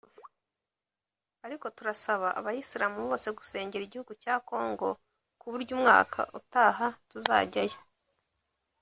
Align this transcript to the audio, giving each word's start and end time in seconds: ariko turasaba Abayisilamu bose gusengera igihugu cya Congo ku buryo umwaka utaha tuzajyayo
ariko 1.45 1.65
turasaba 1.77 2.27
Abayisilamu 2.39 2.97
bose 3.09 3.27
gusengera 3.37 3.83
igihugu 3.85 4.13
cya 4.23 4.35
Congo 4.49 4.87
ku 5.39 5.45
buryo 5.51 5.71
umwaka 5.77 6.19
utaha 6.39 6.87
tuzajyayo 7.09 7.79